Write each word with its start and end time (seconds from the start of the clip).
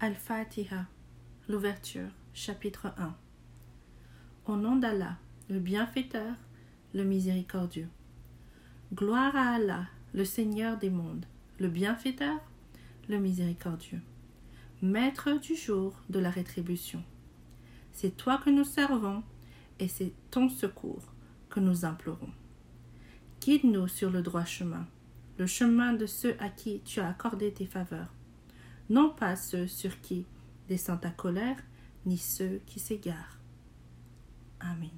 Al-Fatiha, 0.00 0.86
l'ouverture, 1.48 2.08
chapitre 2.32 2.94
1. 2.98 3.16
Au 4.46 4.54
nom 4.54 4.76
d'Allah, 4.76 5.16
le 5.50 5.58
bienfaiteur, 5.58 6.36
le 6.94 7.02
miséricordieux. 7.02 7.88
Gloire 8.94 9.34
à 9.34 9.54
Allah, 9.54 9.88
le 10.14 10.24
Seigneur 10.24 10.78
des 10.78 10.90
mondes, 10.90 11.26
le 11.58 11.66
bienfaiteur, 11.66 12.38
le 13.08 13.18
miséricordieux, 13.18 14.00
maître 14.82 15.32
du 15.40 15.56
jour 15.56 16.00
de 16.08 16.20
la 16.20 16.30
rétribution. 16.30 17.02
C'est 17.90 18.16
toi 18.16 18.38
que 18.38 18.50
nous 18.50 18.62
servons 18.62 19.24
et 19.80 19.88
c'est 19.88 20.12
ton 20.30 20.48
secours 20.48 21.12
que 21.50 21.58
nous 21.58 21.84
implorons. 21.84 22.30
Guide-nous 23.40 23.88
sur 23.88 24.10
le 24.10 24.22
droit 24.22 24.44
chemin, 24.44 24.86
le 25.38 25.46
chemin 25.48 25.92
de 25.92 26.06
ceux 26.06 26.36
à 26.38 26.50
qui 26.50 26.82
tu 26.84 27.00
as 27.00 27.08
accordé 27.08 27.52
tes 27.52 27.66
faveurs, 27.66 28.14
non 28.88 29.10
pas 29.10 29.36
ceux 29.36 29.66
sur 29.66 30.00
qui 30.00 30.26
descend 30.68 31.00
ta 31.00 31.10
colère, 31.10 31.56
ni 32.06 32.18
ceux 32.18 32.60
qui 32.66 32.80
s'égarent. 32.80 33.38
Amen. 34.60 34.97